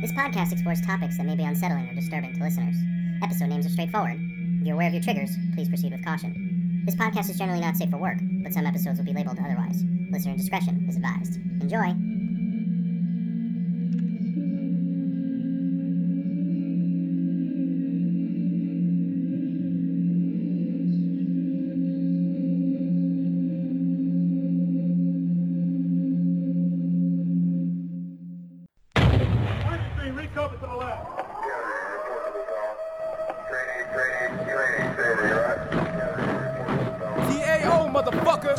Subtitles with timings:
[0.00, 2.76] This podcast explores topics that may be unsettling or disturbing to listeners.
[3.20, 4.20] Episode names are straightforward.
[4.60, 6.82] If you're aware of your triggers, please proceed with caution.
[6.86, 9.82] This podcast is generally not safe for work, but some episodes will be labeled otherwise.
[10.12, 11.36] Listener discretion is advised.
[11.60, 12.17] Enjoy!
[30.08, 31.06] Three, recover to the left.
[37.28, 38.54] TAO, motherfucker.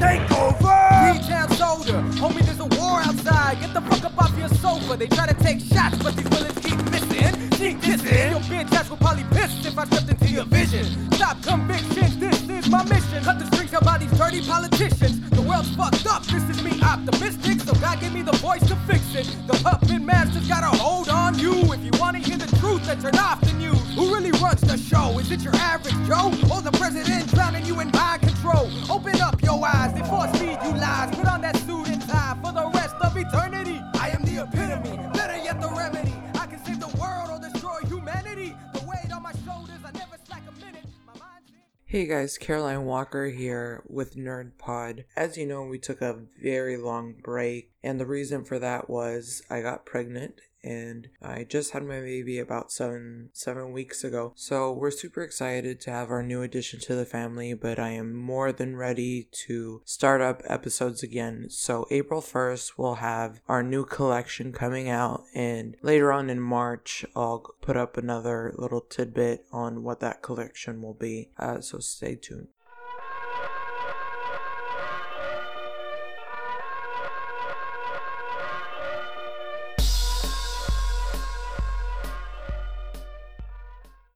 [0.00, 0.78] Take over!
[1.06, 3.60] Retail soldier, homie, there's a war outside.
[3.60, 4.96] Get the fuck up off your sofa.
[4.96, 7.50] They try to take shots, but these bullets keep missing.
[7.50, 8.30] Keep dissing.
[8.30, 10.84] Your bitch ass will probably piss if I stepped into your vision.
[11.12, 12.21] Stop convictions, this is
[12.72, 13.22] my mission.
[13.22, 15.20] Cut the strings out by these dirty politicians.
[15.30, 17.60] The world's fucked up, this is me optimistic.
[17.60, 19.26] So God gave me the voice to fix it.
[19.46, 21.52] The puppet master's got a hold on you.
[21.72, 23.78] If you wanna hear the truth, then turn off the news.
[23.94, 25.18] Who really runs the show?
[25.18, 26.32] Is it your average Joe?
[26.50, 28.70] Or the president drowning you in mind control?
[28.90, 29.20] Open
[41.92, 45.04] Hey guys, Caroline Walker here with Nerd Pod.
[45.14, 49.42] As you know, we took a very long break, and the reason for that was
[49.50, 54.32] I got pregnant and I just had my baby about seven seven weeks ago.
[54.36, 58.14] So we're super excited to have our new addition to the family, but I am
[58.14, 61.46] more than ready to start up episodes again.
[61.50, 67.04] So April 1st we'll have our new collection coming out and later on in March
[67.16, 71.30] I'll put up another little tidbit on what that collection will be.
[71.38, 72.48] Uh, so stay tuned.